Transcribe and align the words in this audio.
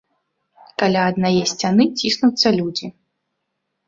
Каля 0.81 1.01
аднае 1.09 1.41
сцяны 1.51 1.85
ціснуцца 1.99 2.47
людзі. 2.57 2.87